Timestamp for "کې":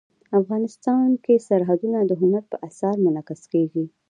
1.23-1.35, 2.97-3.03